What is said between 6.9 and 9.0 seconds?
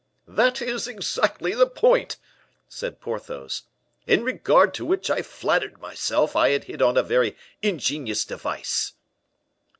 a very ingenious device."